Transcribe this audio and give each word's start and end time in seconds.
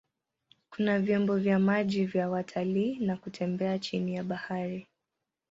Kuna 0.69 0.99
vyombo 0.99 1.35
vya 1.37 1.59
maji 1.59 2.05
vya 2.05 2.29
watalii 2.29 2.99
na 2.99 3.17
kutembea 3.17 3.79
chini 3.79 4.15
ya 4.15 4.23
bahari. 4.23 4.87